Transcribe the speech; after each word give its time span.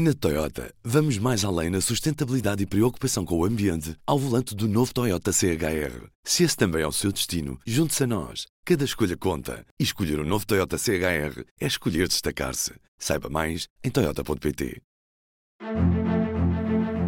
Na 0.00 0.14
Toyota, 0.14 0.72
vamos 0.84 1.18
mais 1.18 1.44
além 1.44 1.70
na 1.70 1.80
sustentabilidade 1.80 2.62
e 2.62 2.66
preocupação 2.66 3.24
com 3.24 3.36
o 3.36 3.44
ambiente 3.44 3.96
ao 4.06 4.16
volante 4.16 4.54
do 4.54 4.68
novo 4.68 4.94
Toyota 4.94 5.32
CHR. 5.32 6.06
Se 6.22 6.44
esse 6.44 6.56
também 6.56 6.82
é 6.82 6.86
o 6.86 6.92
seu 6.92 7.10
destino, 7.10 7.58
junte-se 7.66 8.04
a 8.04 8.06
nós. 8.06 8.46
Cada 8.64 8.84
escolha 8.84 9.16
conta. 9.16 9.66
E 9.76 9.82
escolher 9.82 10.20
o 10.20 10.22
um 10.22 10.24
novo 10.24 10.46
Toyota 10.46 10.78
CHR 10.78 11.42
é 11.60 11.66
escolher 11.66 12.06
destacar-se. 12.06 12.74
Saiba 12.96 13.28
mais 13.28 13.66
em 13.82 13.90
Toyota.pt. 13.90 14.80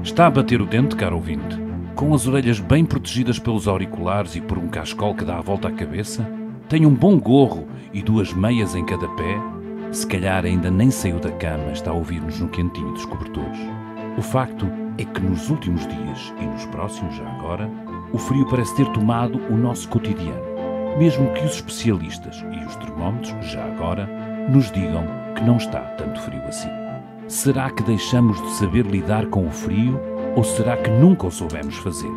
Está 0.02 0.26
a 0.26 0.30
bater 0.32 0.60
o 0.60 0.66
dente, 0.66 0.96
caro 0.96 1.14
ouvinte? 1.14 1.56
Com 1.94 2.12
as 2.12 2.26
orelhas 2.26 2.58
bem 2.58 2.84
protegidas 2.84 3.38
pelos 3.38 3.68
auriculares 3.68 4.34
e 4.34 4.40
por 4.40 4.58
um 4.58 4.68
cascol 4.68 5.14
que 5.14 5.24
dá 5.24 5.38
a 5.38 5.42
volta 5.42 5.68
à 5.68 5.72
cabeça? 5.72 6.28
Tem 6.68 6.84
um 6.84 6.94
bom 6.96 7.20
gorro 7.20 7.68
e 7.92 8.02
duas 8.02 8.32
meias 8.32 8.74
em 8.74 8.84
cada 8.84 9.08
pé? 9.10 9.59
Se 9.92 10.06
calhar 10.06 10.44
ainda 10.44 10.70
nem 10.70 10.88
saiu 10.88 11.18
da 11.18 11.32
cama, 11.32 11.72
está 11.72 11.90
a 11.90 11.94
ouvir-nos 11.94 12.38
no 12.38 12.48
quentinho 12.48 12.92
dos 12.92 13.04
cobertores. 13.04 13.58
O 14.16 14.22
facto 14.22 14.70
é 14.96 15.04
que 15.04 15.20
nos 15.20 15.50
últimos 15.50 15.84
dias 15.84 16.32
e 16.40 16.44
nos 16.44 16.64
próximos 16.66 17.16
já 17.16 17.28
agora, 17.28 17.68
o 18.12 18.18
frio 18.18 18.48
parece 18.48 18.76
ter 18.76 18.86
tomado 18.92 19.40
o 19.50 19.56
nosso 19.56 19.88
cotidiano. 19.88 20.50
Mesmo 20.96 21.32
que 21.32 21.44
os 21.44 21.56
especialistas 21.56 22.44
e 22.52 22.64
os 22.64 22.76
termómetros, 22.76 23.50
já 23.50 23.64
agora, 23.64 24.06
nos 24.48 24.70
digam 24.70 25.04
que 25.34 25.42
não 25.42 25.56
está 25.56 25.80
tanto 25.80 26.20
frio 26.20 26.42
assim. 26.46 26.70
Será 27.26 27.68
que 27.68 27.82
deixamos 27.82 28.40
de 28.40 28.50
saber 28.52 28.86
lidar 28.86 29.26
com 29.26 29.44
o 29.44 29.50
frio 29.50 30.00
ou 30.36 30.44
será 30.44 30.76
que 30.76 30.90
nunca 30.90 31.26
o 31.26 31.32
soubemos 31.32 31.76
fazer? 31.78 32.12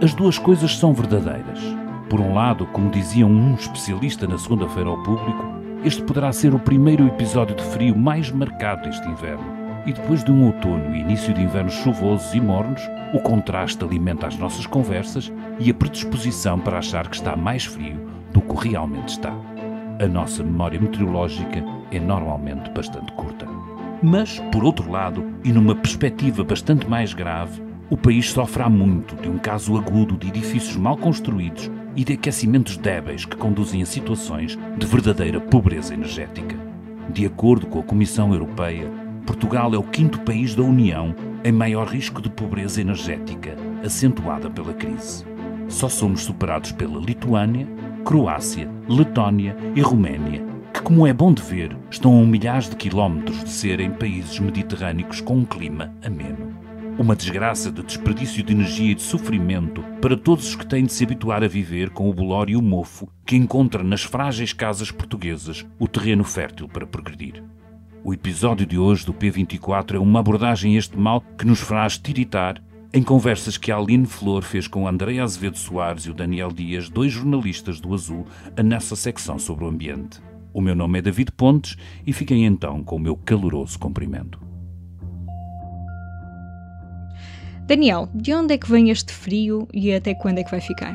As 0.00 0.14
duas 0.14 0.38
coisas 0.38 0.76
são 0.76 0.92
verdadeiras. 0.92 1.60
Por 2.08 2.20
um 2.20 2.34
lado, 2.34 2.66
como 2.66 2.90
dizia 2.90 3.26
um 3.26 3.54
especialista 3.54 4.28
na 4.28 4.38
segunda-feira 4.38 4.88
ao 4.88 5.02
público, 5.02 5.49
este 5.84 6.02
poderá 6.02 6.32
ser 6.32 6.54
o 6.54 6.58
primeiro 6.58 7.06
episódio 7.06 7.56
de 7.56 7.62
frio 7.62 7.96
mais 7.96 8.30
marcado 8.30 8.82
deste 8.82 9.08
inverno. 9.08 9.60
E 9.86 9.92
depois 9.92 10.22
de 10.22 10.30
um 10.30 10.44
outono 10.44 10.94
e 10.94 11.00
início 11.00 11.32
de 11.32 11.42
invernos 11.42 11.72
chuvosos 11.72 12.34
e 12.34 12.40
mornos, 12.40 12.82
o 13.14 13.20
contraste 13.20 13.82
alimenta 13.82 14.26
as 14.26 14.36
nossas 14.36 14.66
conversas 14.66 15.32
e 15.58 15.70
a 15.70 15.74
predisposição 15.74 16.58
para 16.58 16.78
achar 16.78 17.08
que 17.08 17.16
está 17.16 17.34
mais 17.34 17.64
frio 17.64 17.98
do 18.30 18.42
que 18.42 18.68
realmente 18.68 19.08
está. 19.08 19.34
A 19.98 20.06
nossa 20.06 20.42
memória 20.42 20.78
meteorológica 20.78 21.64
é 21.90 21.98
normalmente 21.98 22.70
bastante 22.70 23.10
curta. 23.12 23.46
Mas, 24.02 24.38
por 24.52 24.64
outro 24.64 24.90
lado, 24.90 25.24
e 25.42 25.50
numa 25.50 25.74
perspectiva 25.74 26.44
bastante 26.44 26.88
mais 26.88 27.14
grave, 27.14 27.62
o 27.88 27.96
país 27.96 28.30
sofre 28.30 28.62
há 28.62 28.68
muito 28.68 29.16
de 29.16 29.28
um 29.28 29.38
caso 29.38 29.76
agudo 29.76 30.16
de 30.16 30.28
edifícios 30.28 30.76
mal 30.76 30.96
construídos 30.96 31.70
e 32.00 32.04
de 32.04 32.14
aquecimentos 32.14 32.78
débeis 32.78 33.26
que 33.26 33.36
conduzem 33.36 33.82
a 33.82 33.86
situações 33.86 34.58
de 34.78 34.86
verdadeira 34.86 35.38
pobreza 35.38 35.92
energética. 35.92 36.56
De 37.10 37.26
acordo 37.26 37.66
com 37.66 37.78
a 37.78 37.82
Comissão 37.82 38.32
Europeia, 38.32 38.90
Portugal 39.26 39.74
é 39.74 39.76
o 39.76 39.82
quinto 39.82 40.18
país 40.20 40.54
da 40.54 40.62
União 40.62 41.14
em 41.44 41.52
maior 41.52 41.86
risco 41.86 42.22
de 42.22 42.30
pobreza 42.30 42.80
energética, 42.80 43.54
acentuada 43.84 44.48
pela 44.48 44.72
crise. 44.72 45.26
Só 45.68 45.90
somos 45.90 46.22
superados 46.22 46.72
pela 46.72 46.98
Lituânia, 46.98 47.68
Croácia, 48.02 48.66
Letónia 48.88 49.54
e 49.76 49.82
Roménia, 49.82 50.42
que, 50.72 50.80
como 50.80 51.06
é 51.06 51.12
bom 51.12 51.34
de 51.34 51.42
ver, 51.42 51.76
estão 51.90 52.18
a 52.18 52.24
milhares 52.24 52.70
de 52.70 52.76
quilómetros 52.76 53.44
de 53.44 53.50
serem 53.50 53.90
países 53.90 54.40
mediterrâneos 54.40 55.20
com 55.20 55.36
um 55.36 55.44
clima 55.44 55.92
ameno. 56.02 56.49
Uma 57.00 57.16
desgraça 57.16 57.72
de 57.72 57.82
desperdício 57.82 58.42
de 58.42 58.52
energia 58.52 58.92
e 58.92 58.94
de 58.94 59.00
sofrimento 59.00 59.82
para 60.02 60.18
todos 60.18 60.48
os 60.48 60.54
que 60.54 60.66
têm 60.66 60.84
de 60.84 60.92
se 60.92 61.02
habituar 61.02 61.42
a 61.42 61.48
viver 61.48 61.88
com 61.88 62.10
o 62.10 62.12
bolor 62.12 62.50
e 62.50 62.56
o 62.56 62.60
mofo 62.60 63.08
que 63.24 63.36
encontra 63.36 63.82
nas 63.82 64.02
frágeis 64.02 64.52
casas 64.52 64.90
portuguesas 64.90 65.64
o 65.78 65.88
terreno 65.88 66.24
fértil 66.24 66.68
para 66.68 66.86
progredir. 66.86 67.42
O 68.04 68.12
episódio 68.12 68.66
de 68.66 68.76
hoje 68.76 69.06
do 69.06 69.14
P24 69.14 69.94
é 69.94 69.98
uma 69.98 70.20
abordagem 70.20 70.74
a 70.74 70.78
este 70.78 70.94
mal 70.94 71.24
que 71.38 71.46
nos 71.46 71.60
faz 71.60 71.96
tiritar 71.96 72.62
em 72.92 73.02
conversas 73.02 73.56
que 73.56 73.72
a 73.72 73.78
Aline 73.78 74.04
Flor 74.04 74.42
fez 74.42 74.68
com 74.68 74.86
André 74.86 75.20
Azevedo 75.20 75.56
Soares 75.56 76.04
e 76.04 76.10
o 76.10 76.14
Daniel 76.14 76.52
Dias, 76.52 76.90
dois 76.90 77.10
jornalistas 77.10 77.80
do 77.80 77.94
Azul, 77.94 78.26
nessa 78.62 78.94
secção 78.94 79.38
sobre 79.38 79.64
o 79.64 79.68
ambiente. 79.68 80.20
O 80.52 80.60
meu 80.60 80.74
nome 80.74 80.98
é 80.98 81.02
David 81.02 81.32
Pontes 81.32 81.78
e 82.06 82.12
fiquem 82.12 82.44
então 82.44 82.84
com 82.84 82.96
o 82.96 83.00
meu 83.00 83.16
caloroso 83.16 83.78
cumprimento. 83.78 84.49
Daniel, 87.70 88.08
de 88.12 88.34
onde 88.34 88.54
é 88.54 88.58
que 88.58 88.68
vem 88.68 88.90
este 88.90 89.12
frio 89.12 89.68
e 89.72 89.94
até 89.94 90.12
quando 90.12 90.38
é 90.38 90.42
que 90.42 90.50
vai 90.50 90.60
ficar? 90.60 90.92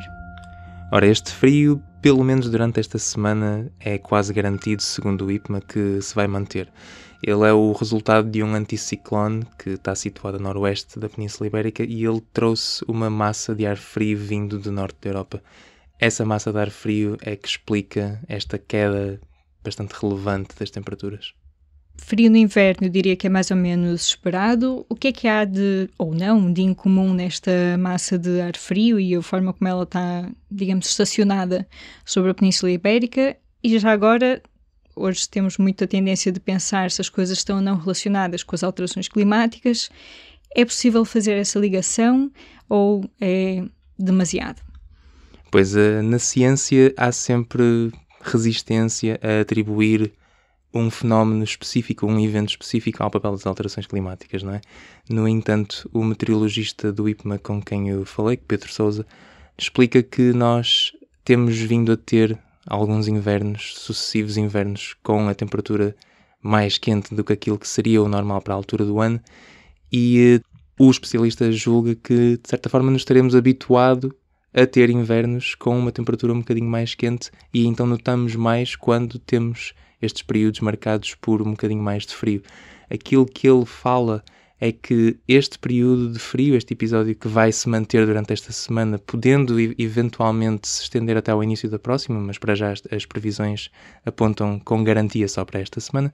Ora, 0.91 1.07
este 1.07 1.31
frio, 1.31 1.81
pelo 2.01 2.21
menos 2.21 2.49
durante 2.49 2.81
esta 2.81 2.99
semana, 2.99 3.71
é 3.79 3.97
quase 3.97 4.33
garantido, 4.33 4.81
segundo 4.81 5.25
o 5.25 5.31
IPMA, 5.31 5.61
que 5.61 6.01
se 6.01 6.13
vai 6.13 6.27
manter. 6.27 6.69
Ele 7.23 7.47
é 7.47 7.53
o 7.53 7.71
resultado 7.71 8.29
de 8.29 8.43
um 8.43 8.53
anticiclone 8.53 9.47
que 9.57 9.69
está 9.69 9.95
situado 9.95 10.35
a 10.35 10.39
noroeste 10.41 10.99
da 10.99 11.07
Península 11.07 11.47
Ibérica 11.47 11.81
e 11.81 12.03
ele 12.03 12.21
trouxe 12.33 12.83
uma 12.89 13.09
massa 13.09 13.55
de 13.55 13.65
ar 13.65 13.77
frio 13.77 14.17
vindo 14.17 14.59
do 14.59 14.69
norte 14.69 14.97
da 15.01 15.11
Europa. 15.11 15.41
Essa 15.97 16.25
massa 16.25 16.51
de 16.51 16.59
ar 16.59 16.71
frio 16.71 17.15
é 17.21 17.37
que 17.37 17.47
explica 17.47 18.19
esta 18.27 18.57
queda 18.57 19.21
bastante 19.63 19.93
relevante 19.93 20.53
das 20.59 20.69
temperaturas 20.71 21.33
frio 21.97 22.29
no 22.29 22.37
inverno, 22.37 22.87
eu 22.87 22.89
diria 22.89 23.15
que 23.15 23.27
é 23.27 23.29
mais 23.29 23.51
ou 23.51 23.57
menos 23.57 24.07
esperado. 24.07 24.85
O 24.89 24.95
que 24.95 25.07
é 25.07 25.11
que 25.11 25.27
há 25.27 25.45
de, 25.45 25.89
ou 25.97 26.13
não, 26.13 26.51
de 26.51 26.61
incomum 26.61 27.13
nesta 27.13 27.51
massa 27.79 28.17
de 28.17 28.41
ar 28.41 28.55
frio 28.55 28.99
e 28.99 29.15
a 29.15 29.21
forma 29.21 29.53
como 29.53 29.67
ela 29.67 29.83
está, 29.83 30.29
digamos, 30.49 30.87
estacionada 30.87 31.67
sobre 32.05 32.31
a 32.31 32.33
Península 32.33 32.71
Ibérica? 32.71 33.35
E 33.63 33.79
já 33.79 33.91
agora, 33.91 34.41
hoje 34.95 35.27
temos 35.27 35.57
muita 35.57 35.87
tendência 35.87 36.31
de 36.31 36.39
pensar 36.39 36.91
se 36.91 37.01
as 37.01 37.09
coisas 37.09 37.37
estão 37.37 37.57
ou 37.57 37.61
não 37.61 37.77
relacionadas 37.77 38.43
com 38.43 38.55
as 38.55 38.63
alterações 38.63 39.07
climáticas. 39.07 39.89
É 40.55 40.63
possível 40.63 41.03
fazer 41.03 41.33
essa 41.33 41.59
ligação 41.59 42.31
ou 42.69 43.09
é 43.19 43.63
demasiado? 43.97 44.61
Pois, 45.51 45.75
eh, 45.75 46.01
na 46.01 46.19
ciência 46.19 46.93
há 46.97 47.11
sempre 47.11 47.91
resistência 48.21 49.19
a 49.21 49.41
atribuir 49.41 50.11
um 50.79 50.91
fenómeno 50.91 51.43
específico, 51.43 52.05
um 52.05 52.19
evento 52.19 52.49
específico 52.49 53.01
ao 53.01 53.09
papel 53.09 53.31
das 53.31 53.45
alterações 53.45 53.87
climáticas, 53.87 54.43
não 54.43 54.53
é? 54.53 54.61
No 55.09 55.27
entanto, 55.27 55.89
o 55.93 56.03
meteorologista 56.03 56.91
do 56.91 57.07
IPMA 57.07 57.39
com 57.39 57.61
quem 57.61 57.89
eu 57.89 58.05
falei, 58.05 58.37
Pedro 58.37 58.71
Souza, 58.71 59.05
explica 59.57 60.03
que 60.03 60.33
nós 60.33 60.91
temos 61.23 61.57
vindo 61.57 61.91
a 61.91 61.97
ter 61.97 62.37
alguns 62.67 63.07
invernos, 63.07 63.73
sucessivos 63.77 64.37
invernos, 64.37 64.95
com 65.03 65.27
a 65.29 65.33
temperatura 65.33 65.95
mais 66.41 66.77
quente 66.77 67.15
do 67.15 67.23
que 67.23 67.33
aquilo 67.33 67.57
que 67.57 67.67
seria 67.67 68.01
o 68.01 68.07
normal 68.07 68.41
para 68.41 68.53
a 68.53 68.57
altura 68.57 68.85
do 68.85 68.99
ano, 68.99 69.19
e 69.91 70.41
uh, 70.79 70.85
o 70.85 70.91
especialista 70.91 71.51
julga 71.51 71.95
que, 71.95 72.37
de 72.37 72.49
certa 72.49 72.69
forma, 72.69 72.91
nos 72.91 73.01
estaremos 73.01 73.35
habituado 73.35 74.15
a 74.55 74.65
ter 74.65 74.89
invernos 74.89 75.53
com 75.53 75.77
uma 75.77 75.91
temperatura 75.91 76.31
um 76.31 76.39
bocadinho 76.39 76.69
mais 76.69 76.95
quente 76.95 77.29
e 77.53 77.65
então 77.67 77.85
notamos 77.85 78.35
mais 78.35 78.73
quando 78.75 79.19
temos 79.19 79.73
estes 80.01 80.23
períodos 80.23 80.61
marcados 80.61 81.13
por 81.15 81.41
um 81.41 81.51
bocadinho 81.51 81.83
mais 81.83 82.05
de 82.05 82.15
frio. 82.15 82.41
Aquilo 82.89 83.25
que 83.25 83.47
ele 83.47 83.65
fala 83.65 84.23
é 84.59 84.71
que 84.71 85.17
este 85.27 85.59
período 85.59 86.13
de 86.13 86.19
frio, 86.19 86.55
este 86.55 86.73
episódio 86.73 87.13
que 87.13 87.27
vai 87.27 87.51
se 87.51 87.67
manter 87.67 88.05
durante 88.05 88.31
esta 88.31 88.53
semana, 88.53 88.97
podendo 88.97 89.59
eventualmente 89.59 90.69
se 90.69 90.83
estender 90.83 91.17
até 91.17 91.31
ao 91.31 91.43
início 91.43 91.69
da 91.69 91.77
próxima, 91.77 92.19
mas 92.21 92.37
para 92.37 92.55
já 92.55 92.71
as, 92.71 93.05
previsões 93.05 93.69
apontam 94.05 94.57
com 94.59 94.81
garantia 94.83 95.27
só 95.27 95.43
para 95.43 95.59
esta 95.59 95.81
semana, 95.81 96.13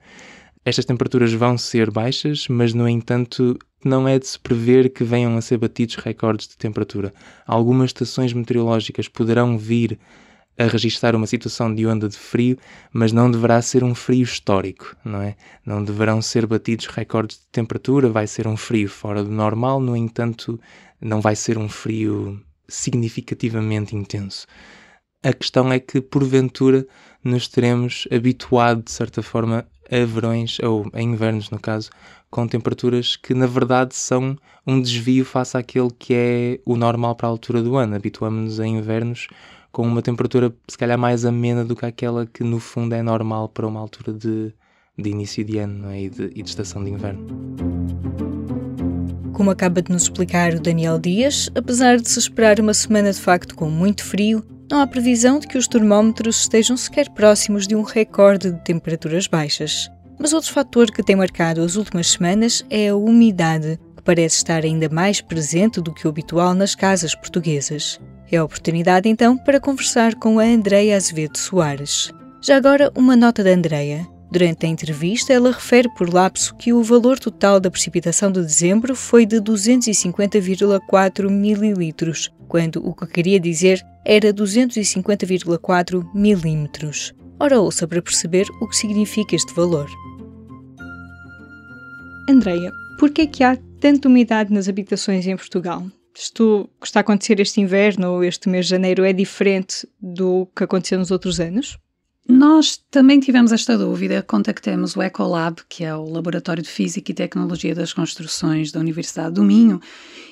estas 0.64 0.84
temperaturas 0.84 1.32
vão 1.32 1.56
ser 1.56 1.90
baixas, 1.90 2.48
mas 2.48 2.74
no 2.74 2.88
entanto 2.88 3.56
não 3.88 4.06
é 4.06 4.18
de 4.18 4.26
se 4.26 4.38
prever 4.38 4.90
que 4.90 5.04
venham 5.04 5.36
a 5.36 5.40
ser 5.40 5.58
batidos 5.58 5.96
recordes 5.96 6.48
de 6.48 6.56
temperatura. 6.56 7.12
Algumas 7.46 7.90
estações 7.90 8.32
meteorológicas 8.32 9.08
poderão 9.08 9.58
vir 9.58 9.98
a 10.58 10.64
registrar 10.64 11.16
uma 11.16 11.26
situação 11.26 11.74
de 11.74 11.86
onda 11.86 12.08
de 12.08 12.16
frio, 12.16 12.58
mas 12.92 13.12
não 13.12 13.30
deverá 13.30 13.60
ser 13.62 13.82
um 13.82 13.94
frio 13.94 14.22
histórico, 14.22 14.96
não 15.04 15.22
é? 15.22 15.34
Não 15.64 15.82
deverão 15.82 16.20
ser 16.20 16.46
batidos 16.46 16.86
recordes 16.86 17.38
de 17.38 17.46
temperatura, 17.50 18.08
vai 18.08 18.26
ser 18.26 18.46
um 18.46 18.56
frio 18.56 18.88
fora 18.88 19.24
do 19.24 19.30
normal, 19.30 19.80
no 19.80 19.96
entanto, 19.96 20.60
não 21.00 21.20
vai 21.20 21.34
ser 21.34 21.56
um 21.56 21.68
frio 21.68 22.40
significativamente 22.68 23.96
intenso. 23.96 24.46
A 25.22 25.32
questão 25.32 25.72
é 25.72 25.78
que, 25.78 26.00
porventura, 26.00 26.86
nos 27.22 27.46
teremos 27.48 28.08
habituado, 28.10 28.82
de 28.82 28.90
certa 28.90 29.22
forma, 29.22 29.66
a 29.90 30.04
verões, 30.04 30.58
ou 30.60 30.88
a 30.92 31.00
invernos, 31.00 31.50
no 31.50 31.58
caso, 31.58 31.90
com 32.30 32.46
temperaturas 32.48 33.16
que, 33.16 33.34
na 33.34 33.46
verdade, 33.46 33.94
são 33.94 34.36
um 34.66 34.80
desvio 34.80 35.24
face 35.24 35.56
àquele 35.56 35.90
que 35.98 36.14
é 36.14 36.60
o 36.64 36.76
normal 36.76 37.14
para 37.14 37.28
a 37.28 37.30
altura 37.30 37.62
do 37.62 37.76
ano. 37.76 37.94
Habituamos-nos 37.94 38.58
a 38.58 38.66
invernos 38.66 39.28
com 39.70 39.86
uma 39.86 40.02
temperatura 40.02 40.54
se 40.68 40.76
calhar 40.76 40.98
mais 40.98 41.24
amena 41.24 41.64
do 41.64 41.74
que 41.74 41.86
aquela 41.86 42.26
que 42.26 42.44
no 42.44 42.60
fundo 42.60 42.94
é 42.94 43.02
normal 43.02 43.48
para 43.48 43.66
uma 43.66 43.80
altura 43.80 44.12
de, 44.12 44.52
de 44.96 45.10
início 45.10 45.42
de 45.44 45.58
ano 45.58 45.90
é? 45.90 46.02
e, 46.02 46.10
de, 46.10 46.24
e 46.34 46.42
de 46.42 46.48
estação 46.48 46.84
de 46.84 46.90
inverno. 46.90 47.26
Como 49.32 49.50
acaba 49.50 49.80
de 49.80 49.90
nos 49.90 50.02
explicar 50.02 50.54
o 50.54 50.60
Daniel 50.60 50.98
Dias, 50.98 51.50
apesar 51.54 51.96
de 51.96 52.08
se 52.08 52.18
esperar 52.18 52.60
uma 52.60 52.74
semana 52.74 53.10
de 53.10 53.18
facto 53.18 53.54
com 53.54 53.68
muito 53.68 54.04
frio, 54.04 54.44
não 54.72 54.80
há 54.80 54.86
previsão 54.86 55.38
de 55.38 55.46
que 55.46 55.58
os 55.58 55.68
termómetros 55.68 56.40
estejam 56.40 56.78
sequer 56.78 57.10
próximos 57.10 57.66
de 57.66 57.76
um 57.76 57.82
recorde 57.82 58.50
de 58.50 58.58
temperaturas 58.64 59.26
baixas. 59.26 59.90
Mas 60.18 60.32
outro 60.32 60.50
fator 60.50 60.90
que 60.90 61.02
tem 61.02 61.14
marcado 61.14 61.60
as 61.60 61.76
últimas 61.76 62.12
semanas 62.12 62.64
é 62.70 62.88
a 62.88 62.96
umidade, 62.96 63.78
que 63.94 64.02
parece 64.02 64.36
estar 64.36 64.64
ainda 64.64 64.88
mais 64.88 65.20
presente 65.20 65.78
do 65.78 65.92
que 65.92 66.06
o 66.06 66.08
habitual 66.08 66.54
nas 66.54 66.74
casas 66.74 67.14
portuguesas. 67.14 68.00
É 68.30 68.38
a 68.38 68.44
oportunidade 68.44 69.10
então 69.10 69.36
para 69.36 69.60
conversar 69.60 70.14
com 70.14 70.38
a 70.38 70.44
Andreia 70.44 70.96
Azevedo 70.96 71.36
Soares. 71.36 72.10
Já 72.40 72.56
agora, 72.56 72.90
uma 72.96 73.14
nota 73.14 73.44
da 73.44 73.50
Andreia. 73.50 74.08
Durante 74.32 74.64
a 74.64 74.68
entrevista, 74.68 75.30
ela 75.30 75.52
refere 75.52 75.90
por 75.90 76.08
lapso 76.08 76.54
que 76.56 76.72
o 76.72 76.82
valor 76.82 77.18
total 77.18 77.60
da 77.60 77.70
precipitação 77.70 78.32
de 78.32 78.40
dezembro 78.40 78.96
foi 78.96 79.26
de 79.26 79.36
250,4 79.36 81.28
mililitros, 81.28 82.32
quando 82.48 82.76
o 82.76 82.94
que 82.94 83.06
queria 83.06 83.38
dizer 83.38 83.84
era 84.02 84.32
250,4 84.32 86.02
milímetros. 86.14 87.12
Ora, 87.38 87.60
ouça 87.60 87.86
para 87.86 88.00
perceber 88.00 88.46
o 88.58 88.66
que 88.66 88.74
significa 88.74 89.36
este 89.36 89.52
valor. 89.52 89.86
Andreia, 92.26 92.72
por 92.98 93.10
que 93.10 93.20
é 93.20 93.26
que 93.26 93.44
há 93.44 93.58
tanta 93.82 94.08
umidade 94.08 94.50
nas 94.50 94.66
habitações 94.66 95.26
em 95.26 95.36
Portugal? 95.36 95.86
Isto 96.16 96.70
que 96.80 96.86
está 96.86 97.00
a 97.00 97.02
acontecer 97.02 97.38
este 97.38 97.60
inverno 97.60 98.12
ou 98.12 98.24
este 98.24 98.48
mês 98.48 98.64
de 98.64 98.70
janeiro 98.70 99.04
é 99.04 99.12
diferente 99.12 99.86
do 100.00 100.48
que 100.56 100.64
aconteceu 100.64 100.98
nos 100.98 101.10
outros 101.10 101.38
anos? 101.38 101.76
Nós 102.28 102.80
também 102.88 103.18
tivemos 103.18 103.50
esta 103.50 103.76
dúvida, 103.76 104.22
contactamos 104.22 104.94
o 104.94 105.02
Ecolab, 105.02 105.60
que 105.68 105.82
é 105.82 105.94
o 105.94 106.08
Laboratório 106.08 106.62
de 106.62 106.68
Física 106.68 107.10
e 107.10 107.14
Tecnologia 107.14 107.74
das 107.74 107.92
Construções 107.92 108.70
da 108.70 108.78
Universidade 108.78 109.34
do 109.34 109.42
Minho, 109.42 109.80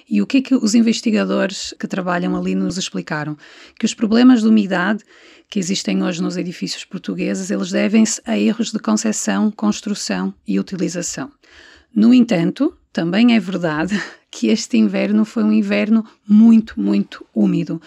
e 0.09 0.23
o 0.23 0.27
que 0.27 0.39
é 0.39 0.41
que 0.43 0.55
os 0.55 0.75
investigadores 0.77 1.75
que 1.79 1.89
trabalham 1.89 2.37
ali 2.37 2.55
nos 2.55 2.79
explicaram? 2.79 3.37
Que 3.77 3.85
os 3.85 3.93
problemas 3.93 4.43
de 4.43 4.49
umidade 4.49 5.05
que 5.49 5.59
existem 5.59 6.01
hoje 6.03 6.23
nos 6.23 6.37
edifícios 6.37 6.85
portugueses, 6.85 7.51
eles 7.51 7.73
devem-se 7.73 8.23
a 8.25 8.39
erros 8.39 8.71
de 8.71 8.79
concepção, 8.79 9.51
construção 9.51 10.33
e 10.47 10.61
utilização. 10.61 11.31
No 11.95 12.15
entanto, 12.15 12.77
também 12.93 13.35
é 13.35 13.41
verdade 13.41 14.01
que 14.31 14.49
este 14.49 14.77
inverno 14.77 15.25
foi 15.25 15.43
um 15.43 15.53
inverno 15.53 16.05
muito, 16.27 16.81
muito 16.81 17.27
úmido. 17.35 17.81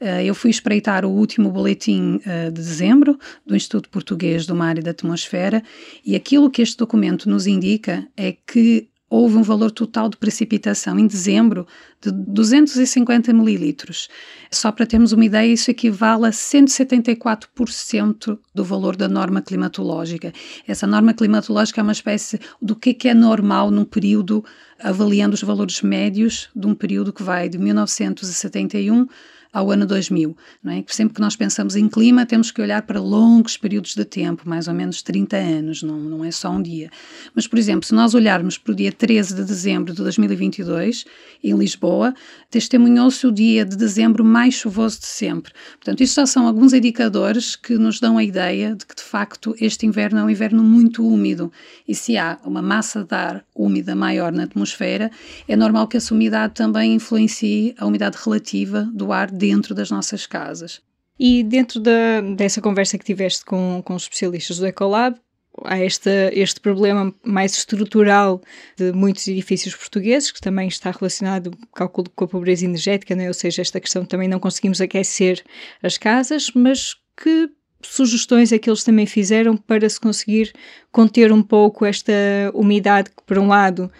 Eh, 0.00 0.24
eu 0.24 0.34
fui 0.34 0.50
espreitar 0.50 1.04
o 1.04 1.10
último 1.10 1.50
boletim 1.50 2.20
eh, 2.24 2.46
de 2.46 2.52
dezembro 2.52 3.18
do 3.46 3.54
Instituto 3.54 3.90
Português 3.90 4.46
do 4.46 4.54
Mar 4.54 4.78
e 4.78 4.82
da 4.82 4.92
Atmosfera 4.92 5.62
e 6.04 6.16
aquilo 6.16 6.50
que 6.50 6.62
este 6.62 6.76
documento 6.78 7.28
nos 7.28 7.46
indica 7.46 8.08
é 8.16 8.32
que 8.32 8.88
houve 9.10 9.36
um 9.36 9.42
valor 9.42 9.72
total 9.72 10.08
de 10.08 10.16
precipitação 10.16 10.96
em 10.96 11.06
dezembro 11.06 11.66
de 12.00 12.12
250 12.12 13.32
mililitros. 13.32 14.08
Só 14.50 14.70
para 14.70 14.86
termos 14.86 15.10
uma 15.12 15.24
ideia, 15.24 15.52
isso 15.52 15.68
equivale 15.70 16.26
a 16.26 16.30
174% 16.30 18.38
do 18.54 18.64
valor 18.64 18.94
da 18.94 19.08
norma 19.08 19.42
climatológica. 19.42 20.32
Essa 20.66 20.86
norma 20.86 21.12
climatológica 21.12 21.80
é 21.80 21.82
uma 21.82 21.92
espécie 21.92 22.38
do 22.62 22.76
que 22.76 23.08
é, 23.08 23.10
é 23.10 23.14
normal 23.14 23.72
num 23.72 23.84
período, 23.84 24.44
avaliando 24.78 25.34
os 25.34 25.42
valores 25.42 25.82
médios 25.82 26.48
de 26.54 26.68
um 26.68 26.74
período 26.74 27.12
que 27.12 27.24
vai 27.24 27.48
de 27.48 27.58
1971 27.58 29.08
ao 29.52 29.70
ano 29.70 29.86
2000. 29.86 30.36
Não 30.62 30.72
é? 30.72 30.84
Sempre 30.88 31.14
que 31.14 31.20
nós 31.20 31.36
pensamos 31.36 31.76
em 31.76 31.88
clima, 31.88 32.24
temos 32.26 32.50
que 32.50 32.60
olhar 32.60 32.82
para 32.82 33.00
longos 33.00 33.56
períodos 33.56 33.94
de 33.94 34.04
tempo, 34.04 34.48
mais 34.48 34.68
ou 34.68 34.74
menos 34.74 35.02
30 35.02 35.36
anos, 35.36 35.82
não, 35.82 35.98
não 35.98 36.24
é 36.24 36.30
só 36.30 36.50
um 36.50 36.62
dia. 36.62 36.90
Mas, 37.34 37.46
por 37.46 37.58
exemplo, 37.58 37.86
se 37.86 37.94
nós 37.94 38.14
olharmos 38.14 38.58
para 38.58 38.72
o 38.72 38.74
dia 38.74 38.92
13 38.92 39.34
de 39.34 39.44
dezembro 39.44 39.92
de 39.92 40.02
2022, 40.02 41.04
em 41.42 41.56
Lisboa, 41.56 42.14
testemunhou-se 42.50 43.26
o 43.26 43.32
dia 43.32 43.64
de 43.64 43.76
dezembro 43.76 44.24
mais 44.24 44.54
chuvoso 44.54 45.00
de 45.00 45.06
sempre. 45.06 45.52
Portanto, 45.72 46.02
isto 46.02 46.16
já 46.16 46.26
são 46.26 46.46
alguns 46.46 46.72
indicadores 46.72 47.56
que 47.56 47.76
nos 47.78 48.00
dão 48.00 48.18
a 48.18 48.24
ideia 48.24 48.74
de 48.74 48.86
que, 48.86 48.94
de 48.94 49.02
facto, 49.02 49.54
este 49.60 49.86
inverno 49.86 50.18
é 50.18 50.24
um 50.24 50.30
inverno 50.30 50.62
muito 50.62 51.06
úmido. 51.06 51.52
E 51.86 51.94
se 51.94 52.16
há 52.16 52.38
uma 52.44 52.62
massa 52.62 53.04
de 53.04 53.14
ar 53.14 53.44
úmida 53.60 53.94
maior 53.94 54.32
na 54.32 54.44
atmosfera, 54.44 55.10
é 55.46 55.56
normal 55.56 55.88
que 55.88 55.96
essa 55.96 56.14
umidade 56.14 56.54
também 56.54 56.94
influencie 56.94 57.74
a 57.78 57.86
umidade 57.86 58.16
relativa 58.22 58.88
do 58.92 59.12
ar 59.12 59.30
dentro 59.30 59.74
das 59.74 59.90
nossas 59.90 60.26
casas. 60.26 60.80
E 61.18 61.42
dentro 61.42 61.80
da, 61.80 62.20
dessa 62.36 62.62
conversa 62.62 62.96
que 62.96 63.04
tiveste 63.04 63.44
com, 63.44 63.82
com 63.84 63.94
os 63.94 64.04
especialistas 64.04 64.58
do 64.58 64.66
Ecolab, 64.66 65.16
há 65.64 65.78
este, 65.78 66.10
este 66.32 66.60
problema 66.60 67.14
mais 67.22 67.54
estrutural 67.54 68.40
de 68.76 68.92
muitos 68.92 69.26
edifícios 69.28 69.74
portugueses, 69.74 70.30
que 70.30 70.40
também 70.40 70.68
está 70.68 70.90
relacionado, 70.90 71.50
calculo, 71.74 72.10
com 72.14 72.24
a 72.24 72.28
pobreza 72.28 72.64
energética, 72.64 73.14
né? 73.14 73.28
ou 73.28 73.34
seja, 73.34 73.62
esta 73.62 73.80
questão 73.80 74.04
também 74.04 74.28
não 74.28 74.38
conseguimos 74.38 74.80
aquecer 74.80 75.44
as 75.82 75.98
casas, 75.98 76.50
mas 76.54 76.96
que 77.16 77.50
sugestões 77.82 78.52
é 78.52 78.58
que 78.58 78.68
eles 78.68 78.84
também 78.84 79.06
fizeram 79.06 79.56
para 79.56 79.88
se 79.88 80.00
conseguir 80.00 80.52
conter 80.90 81.32
um 81.32 81.42
pouco 81.42 81.84
esta 81.84 82.12
umidade 82.54 83.10
que, 83.10 83.22
por 83.24 83.38
um 83.38 83.48
lado, 83.48 83.90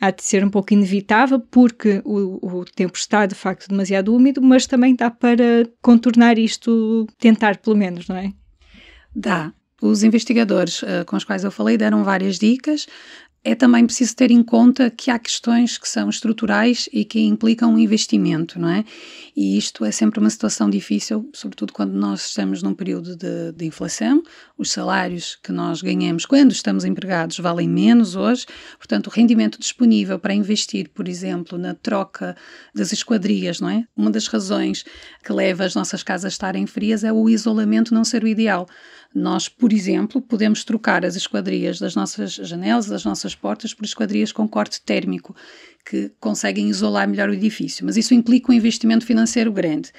há 0.00 0.10
de 0.10 0.22
ser 0.22 0.44
um 0.44 0.50
pouco 0.50 0.72
inevitável 0.72 1.40
porque 1.40 2.02
o, 2.04 2.60
o, 2.60 2.64
tempo 2.64 2.96
está 2.96 3.26
de 3.26 3.34
facto 3.34 3.68
demasiado 3.68 4.14
úmido, 4.14 4.40
mas 4.42 4.66
também 4.66 4.94
dá 4.94 5.10
para 5.10 5.68
contornar 5.82 6.38
isto, 6.38 7.06
tentar 7.18 7.56
pelo 7.58 7.76
menos, 7.76 8.08
não 8.08 8.16
é? 8.16 8.32
Dá. 9.14 9.52
Os 9.80 10.02
investigadores 10.02 10.82
uh, 10.82 11.04
com 11.06 11.16
os 11.16 11.24
quais 11.24 11.44
eu 11.44 11.50
falei 11.50 11.76
deram 11.76 12.02
várias 12.02 12.38
dicas 12.38 12.86
é 13.46 13.54
também 13.54 13.86
preciso 13.86 14.16
ter 14.16 14.32
em 14.32 14.42
conta 14.42 14.90
que 14.90 15.08
há 15.08 15.16
questões 15.20 15.78
que 15.78 15.88
são 15.88 16.10
estruturais 16.10 16.88
e 16.92 17.04
que 17.04 17.20
implicam 17.20 17.72
um 17.72 17.78
investimento, 17.78 18.58
não 18.58 18.68
é? 18.68 18.84
E 19.36 19.56
isto 19.56 19.84
é 19.84 19.92
sempre 19.92 20.18
uma 20.18 20.28
situação 20.28 20.68
difícil, 20.68 21.30
sobretudo 21.32 21.72
quando 21.72 21.92
nós 21.92 22.26
estamos 22.26 22.60
num 22.60 22.74
período 22.74 23.14
de, 23.14 23.52
de 23.52 23.64
inflação, 23.64 24.20
os 24.58 24.72
salários 24.72 25.38
que 25.40 25.52
nós 25.52 25.80
ganhamos 25.80 26.26
quando 26.26 26.50
estamos 26.50 26.84
empregados 26.84 27.38
valem 27.38 27.68
menos 27.68 28.16
hoje, 28.16 28.46
portanto, 28.78 29.06
o 29.06 29.10
rendimento 29.10 29.60
disponível 29.60 30.18
para 30.18 30.34
investir, 30.34 30.90
por 30.92 31.06
exemplo, 31.06 31.56
na 31.56 31.72
troca 31.72 32.36
das 32.74 32.92
esquadrias, 32.92 33.60
não 33.60 33.70
é? 33.70 33.86
Uma 33.96 34.10
das 34.10 34.26
razões 34.26 34.84
que 35.22 35.32
leva 35.32 35.64
as 35.64 35.76
nossas 35.76 36.02
casas 36.02 36.24
a 36.24 36.28
estarem 36.28 36.66
frias 36.66 37.04
é 37.04 37.12
o 37.12 37.28
isolamento 37.28 37.94
não 37.94 38.02
ser 38.02 38.24
o 38.24 38.28
ideal. 38.28 38.66
Nós, 39.14 39.48
por 39.48 39.72
exemplo, 39.72 40.20
podemos 40.20 40.64
trocar 40.64 41.04
as 41.04 41.14
esquadrias 41.14 41.78
das 41.78 41.94
nossas 41.94 42.34
janelas, 42.34 42.86
das 42.86 43.04
nossas 43.04 43.35
portas, 43.36 43.72
por 43.72 43.84
esquadrias 43.84 44.32
com 44.32 44.48
corte 44.48 44.80
térmico, 44.80 45.36
que 45.88 46.10
conseguem 46.18 46.68
isolar 46.68 47.08
melhor 47.08 47.28
o 47.28 47.34
edifício, 47.34 47.84
mas 47.84 47.96
isso 47.96 48.12
implica 48.12 48.50
um 48.50 48.54
investimento 48.54 49.06
financeiro 49.06 49.52
grande. 49.52 49.92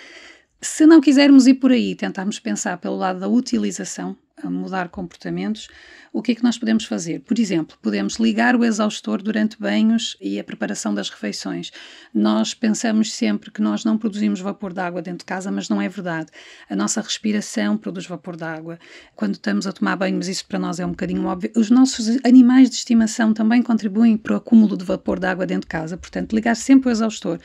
Se 0.62 0.86
não 0.86 1.00
quisermos 1.00 1.48
ir 1.48 1.56
por 1.56 1.72
aí, 1.72 1.95
tentarmos 1.95 2.39
pensar 2.39 2.78
pelo 2.78 2.98
lado 2.98 3.19
da 3.19 3.28
utilização, 3.28 4.18
a 4.42 4.50
mudar 4.50 4.89
comportamentos, 4.89 5.68
o 6.13 6.22
que 6.22 6.31
é 6.31 6.36
que 6.36 6.44
nós 6.44 6.57
podemos 6.57 6.86
fazer? 6.86 7.19
Por 7.22 7.39
exemplo, 7.39 7.78
podemos 7.81 8.16
ligar 8.16 8.56
o 8.56 8.63
exaustor 8.63 9.22
durante 9.22 9.60
banhos 9.60 10.16
e 10.22 10.39
a 10.39 10.44
preparação 10.44 10.94
das 10.94 11.10
refeições. 11.10 11.72
Nós 12.13 12.53
pensamos 12.53 13.13
sempre 13.13 13.51
que 13.51 13.62
nós 13.62 13.84
não 13.84 13.98
produzimos 13.98 14.39
vapor 14.39 14.74
de 14.74 14.79
água 14.79 15.01
dentro 15.01 15.20
de 15.20 15.25
casa, 15.25 15.51
mas 15.51 15.70
não 15.70 15.82
é 15.82 15.89
verdade. 15.89 16.29
A 16.70 16.75
nossa 16.75 17.01
respiração 17.01 17.77
produz 17.77 18.06
vapor 18.06 18.36
de 18.36 18.44
água. 18.44 18.77
Quando 19.15 19.34
estamos 19.34 19.65
a 19.65 19.72
tomar 19.72 19.96
banho, 19.96 20.17
mas 20.17 20.27
isso 20.27 20.46
para 20.46 20.60
nós 20.60 20.79
é 20.79 20.86
um 20.86 20.91
bocadinho 20.91 21.25
óbvio, 21.25 21.51
os 21.56 21.70
nossos 21.70 22.08
animais 22.24 22.70
de 22.70 22.75
estimação 22.75 23.34
também 23.34 23.63
contribuem 23.63 24.17
para 24.17 24.34
o 24.34 24.38
acúmulo 24.38 24.77
de 24.77 24.86
vapor 24.86 25.20
de 25.20 25.27
água 25.27 25.46
dentro 25.46 25.62
de 25.62 25.67
casa. 25.67 25.98
Portanto, 25.98 26.34
ligar 26.34 26.56
sempre 26.56 26.89
o 26.89 26.91
exaustor. 26.91 27.39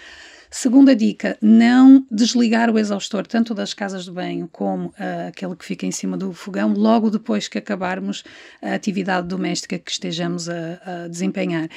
Segunda 0.54 0.94
dica, 0.94 1.38
não 1.40 2.06
desligar 2.10 2.68
o 2.68 2.78
exaustor, 2.78 3.26
tanto 3.26 3.54
das 3.54 3.72
casas 3.72 4.04
de 4.04 4.10
banho 4.10 4.46
como 4.52 4.88
uh, 4.88 5.28
aquele 5.28 5.56
que 5.56 5.64
fica 5.64 5.86
em 5.86 5.90
cima 5.90 6.14
do 6.14 6.30
fogão, 6.34 6.74
logo 6.74 7.08
depois 7.08 7.48
que 7.48 7.56
acabarmos 7.56 8.22
a 8.60 8.74
atividade 8.74 9.26
doméstica 9.26 9.78
que 9.78 9.90
estejamos 9.90 10.50
a, 10.50 11.04
a 11.04 11.08
desempenhar. 11.08 11.70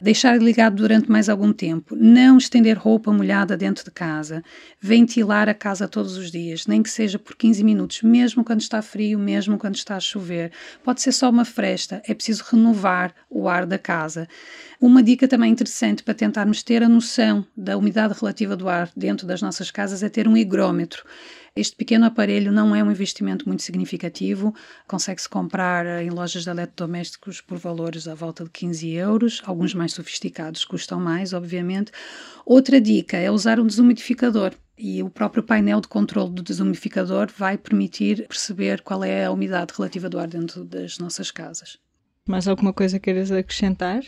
Deixar 0.00 0.40
ligado 0.40 0.76
durante 0.76 1.10
mais 1.10 1.28
algum 1.28 1.52
tempo. 1.52 1.94
Não 1.94 2.38
estender 2.38 2.78
roupa 2.78 3.12
molhada 3.12 3.54
dentro 3.54 3.84
de 3.84 3.90
casa. 3.90 4.42
Ventilar 4.80 5.50
a 5.50 5.54
casa 5.54 5.86
todos 5.86 6.16
os 6.16 6.30
dias, 6.30 6.66
nem 6.66 6.82
que 6.82 6.88
seja 6.88 7.18
por 7.18 7.36
15 7.36 7.62
minutos, 7.62 8.00
mesmo 8.02 8.42
quando 8.42 8.62
está 8.62 8.80
frio, 8.80 9.18
mesmo 9.18 9.58
quando 9.58 9.74
está 9.74 9.96
a 9.96 10.00
chover. 10.00 10.52
Pode 10.82 11.02
ser 11.02 11.12
só 11.12 11.28
uma 11.28 11.44
fresta, 11.44 12.00
é 12.08 12.14
preciso 12.14 12.44
renovar 12.50 13.14
o 13.28 13.46
ar 13.46 13.66
da 13.66 13.78
casa. 13.78 14.26
Uma 14.80 15.00
dica 15.00 15.28
também 15.28 15.52
interessante 15.52 16.02
para 16.02 16.14
tentarmos 16.14 16.62
ter 16.62 16.82
a 16.82 16.88
noção 16.88 17.46
da 17.56 17.76
umidade 17.76 18.14
relativa 18.22 18.56
do 18.56 18.68
ar 18.68 18.90
dentro 18.96 19.26
das 19.26 19.42
nossas 19.42 19.70
casas 19.70 20.02
é 20.02 20.08
ter 20.08 20.26
um 20.26 20.36
higrômetro. 20.36 21.04
Este 21.54 21.76
pequeno 21.76 22.06
aparelho 22.06 22.50
não 22.50 22.74
é 22.74 22.82
um 22.82 22.90
investimento 22.90 23.46
muito 23.46 23.62
significativo, 23.62 24.54
consegue-se 24.88 25.28
comprar 25.28 25.84
em 26.02 26.08
lojas 26.08 26.44
de 26.44 26.50
eletrodomésticos 26.50 27.42
por 27.42 27.58
valores 27.58 28.08
à 28.08 28.14
volta 28.14 28.44
de 28.44 28.50
15 28.50 28.88
euros, 28.90 29.42
alguns 29.44 29.74
mais 29.74 29.92
sofisticados 29.92 30.64
custam 30.64 30.98
mais, 30.98 31.34
obviamente. 31.34 31.92
Outra 32.46 32.80
dica 32.80 33.18
é 33.18 33.30
usar 33.30 33.60
um 33.60 33.66
desumidificador. 33.66 34.52
E 34.78 35.02
o 35.02 35.10
próprio 35.10 35.42
painel 35.42 35.82
de 35.82 35.88
controle 35.88 36.30
do 36.30 36.42
desumidificador 36.42 37.28
vai 37.36 37.58
permitir 37.58 38.26
perceber 38.26 38.80
qual 38.80 39.04
é 39.04 39.26
a 39.26 39.30
umidade 39.30 39.74
relativa 39.76 40.08
do 40.08 40.18
ar 40.18 40.28
dentro 40.28 40.64
das 40.64 40.98
nossas 40.98 41.30
casas. 41.30 41.78
Mais 42.26 42.48
alguma 42.48 42.72
coisa 42.72 42.98
queiras 42.98 43.30
acrescentar? 43.30 44.02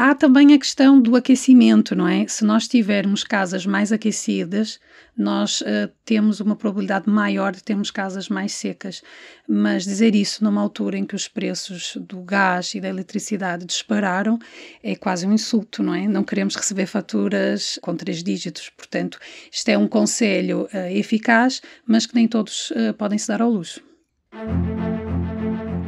Há 0.00 0.14
também 0.14 0.54
a 0.54 0.58
questão 0.60 1.00
do 1.00 1.16
aquecimento, 1.16 1.96
não 1.96 2.06
é? 2.06 2.24
Se 2.28 2.44
nós 2.44 2.68
tivermos 2.68 3.24
casas 3.24 3.66
mais 3.66 3.90
aquecidas, 3.90 4.78
nós 5.16 5.60
uh, 5.62 5.90
temos 6.04 6.38
uma 6.38 6.54
probabilidade 6.54 7.10
maior 7.10 7.50
de 7.50 7.64
termos 7.64 7.90
casas 7.90 8.28
mais 8.28 8.52
secas. 8.52 9.02
Mas 9.48 9.82
dizer 9.82 10.14
isso 10.14 10.44
numa 10.44 10.60
altura 10.60 10.98
em 10.98 11.04
que 11.04 11.16
os 11.16 11.26
preços 11.26 11.98
do 12.00 12.20
gás 12.22 12.76
e 12.76 12.80
da 12.80 12.86
eletricidade 12.86 13.66
dispararam 13.66 14.38
é 14.84 14.94
quase 14.94 15.26
um 15.26 15.32
insulto, 15.32 15.82
não 15.82 15.92
é? 15.92 16.06
Não 16.06 16.22
queremos 16.22 16.54
receber 16.54 16.86
faturas 16.86 17.76
com 17.82 17.96
três 17.96 18.22
dígitos. 18.22 18.70
Portanto, 18.70 19.18
isto 19.50 19.68
é 19.68 19.76
um 19.76 19.88
conselho 19.88 20.68
uh, 20.72 20.96
eficaz, 20.96 21.60
mas 21.84 22.06
que 22.06 22.14
nem 22.14 22.28
todos 22.28 22.70
uh, 22.70 22.94
podem 22.96 23.18
se 23.18 23.26
dar 23.26 23.42
ao 23.42 23.50
luxo. 23.50 23.82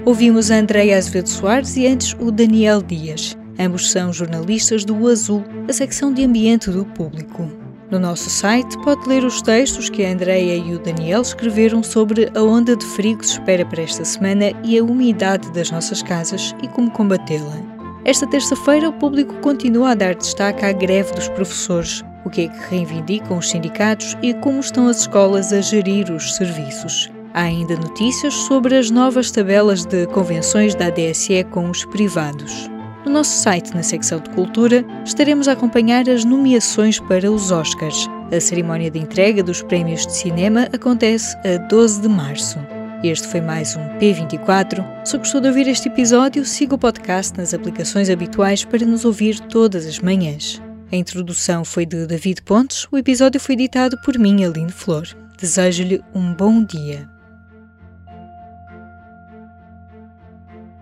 Ouvimos 0.05 0.51
a 0.51 0.57
Andréia 0.57 0.99
Azevedo 0.99 1.29
Soares 1.29 1.77
e 1.77 1.87
antes 1.87 2.17
o 2.19 2.33
Daniel 2.33 2.83
Dias. 2.83 3.40
Ambos 3.61 3.91
são 3.91 4.11
jornalistas 4.11 4.87
do 4.87 5.07
Azul, 5.07 5.45
a 5.69 5.73
secção 5.75 6.15
de 6.15 6.25
ambiente 6.25 6.71
do 6.71 6.83
público. 6.83 7.47
No 7.91 7.99
nosso 7.99 8.31
site 8.31 8.75
pode 8.83 9.07
ler 9.07 9.23
os 9.23 9.43
textos 9.43 9.91
que 9.91 10.03
a 10.03 10.13
Andreia 10.13 10.57
e 10.57 10.75
o 10.75 10.79
Daniel 10.79 11.21
escreveram 11.21 11.83
sobre 11.83 12.31
a 12.35 12.43
onda 12.43 12.75
de 12.75 12.87
frio 12.87 13.19
que 13.19 13.27
se 13.27 13.33
espera 13.33 13.67
para 13.67 13.83
esta 13.83 14.03
semana 14.03 14.53
e 14.65 14.79
a 14.79 14.83
umidade 14.83 15.53
das 15.53 15.71
nossas 15.71 16.03
casas 16.03 16.55
e 16.63 16.69
como 16.69 16.91
combatê-la. 16.91 17.55
Esta 18.03 18.27
terça-feira, 18.27 18.89
o 18.89 18.95
público 18.95 19.35
continua 19.43 19.91
a 19.91 19.95
dar 19.95 20.15
destaque 20.15 20.65
à 20.65 20.73
greve 20.73 21.13
dos 21.13 21.29
professores, 21.29 22.03
o 22.25 22.31
que 22.31 22.47
é 22.47 22.49
que 22.49 22.71
reivindicam 22.71 23.37
os 23.37 23.51
sindicatos 23.51 24.17
e 24.23 24.33
como 24.33 24.61
estão 24.61 24.89
as 24.89 25.01
escolas 25.01 25.53
a 25.53 25.61
gerir 25.61 26.11
os 26.11 26.35
serviços. 26.35 27.11
Há 27.35 27.43
ainda 27.43 27.77
notícias 27.77 28.33
sobre 28.33 28.79
as 28.79 28.91
novas 28.91 29.31
tabelas 29.31 29.85
de 29.85 30.07
convenções 30.07 30.75
da 30.75 30.87
ADSE 30.87 31.45
com 31.51 31.69
os 31.69 31.85
privados. 31.85 32.71
No 33.05 33.13
nosso 33.13 33.31
site, 33.31 33.75
na 33.75 33.83
secção 33.83 34.21
de 34.21 34.29
Cultura, 34.31 34.85
estaremos 35.07 35.49
a 35.49 35.53
acompanhar 35.53 36.09
as 36.09 36.23
nomeações 36.23 37.01
para 37.01 37.33
os 37.33 37.51
Oscars. 37.51 38.07
A 38.31 38.39
cerimónia 38.39 38.91
de 38.91 38.99
entrega 38.99 39.43
dos 39.43 39.63
prémios 39.63 40.07
de 40.07 40.13
cinema 40.13 40.69
acontece 40.71 41.35
a 41.39 41.57
12 41.67 42.03
de 42.03 42.09
março. 42.09 42.59
Este 43.03 43.27
foi 43.27 43.41
mais 43.41 43.75
um 43.75 43.81
P24. 43.99 44.85
Se 45.07 45.17
gostou 45.17 45.41
de 45.41 45.49
ouvir 45.49 45.67
este 45.67 45.89
episódio, 45.89 46.45
siga 46.45 46.75
o 46.75 46.79
podcast 46.79 47.39
nas 47.39 47.55
aplicações 47.55 48.11
habituais 48.11 48.67
para 48.67 48.85
nos 48.85 49.07
ouvir 49.07 49.41
todas 49.41 49.87
as 49.87 49.99
manhãs. 49.99 50.61
A 50.93 50.97
introdução 50.97 51.65
foi 51.65 51.87
de 51.87 52.07
David 52.07 52.43
Pontes, 52.43 52.87
o 52.93 52.99
episódio 52.99 53.41
foi 53.41 53.55
editado 53.55 53.97
por 54.05 54.19
mim, 54.19 54.45
Aline 54.45 54.71
Flor. 54.71 55.09
Desejo-lhe 55.39 56.03
um 56.15 56.35
bom 56.35 56.63
dia. 56.63 57.09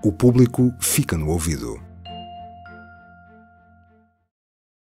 O 0.03 0.11
público 0.11 0.75
fica 0.81 1.17
no 1.17 1.29
ouvido. 1.29 1.88